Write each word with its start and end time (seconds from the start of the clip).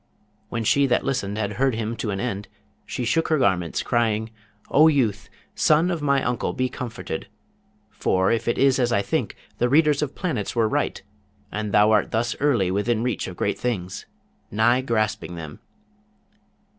When 0.49 0.63
she 0.63 0.87
that 0.87 1.05
listened 1.05 1.37
had 1.37 1.53
heard 1.61 1.75
him 1.75 1.95
to 1.97 2.09
an 2.09 2.19
end, 2.19 2.47
she 2.87 3.05
shook 3.05 3.27
her 3.27 3.37
garments, 3.37 3.83
crying, 3.83 4.31
'O 4.71 4.87
youth, 4.87 5.29
son 5.53 5.91
of 5.91 6.01
my 6.01 6.23
uncle, 6.23 6.53
be 6.53 6.69
comforted! 6.69 7.27
for, 7.91 8.31
if 8.31 8.47
it 8.47 8.57
is 8.57 8.79
as 8.79 8.91
I 8.91 9.03
think, 9.03 9.35
the 9.59 9.69
readers 9.69 10.01
of 10.01 10.15
planets 10.15 10.55
were 10.55 10.67
right, 10.67 10.99
and 11.51 11.71
thou 11.71 11.91
art 11.91 12.09
thus 12.09 12.35
early 12.39 12.71
within 12.71 13.03
reach 13.03 13.27
of 13.27 13.37
great 13.37 13.59
things 13.59 14.07
nigh 14.49 14.81
grasping 14.81 15.35
them.' 15.35 15.59